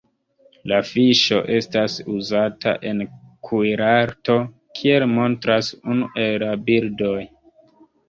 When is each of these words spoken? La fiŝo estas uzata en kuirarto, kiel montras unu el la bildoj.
La 0.69 0.77
fiŝo 0.91 1.37
estas 1.57 1.97
uzata 2.13 2.75
en 2.93 3.05
kuirarto, 3.51 4.41
kiel 4.83 5.09
montras 5.15 5.75
unu 5.95 6.13
el 6.27 6.45
la 6.49 6.53
bildoj. 6.69 7.19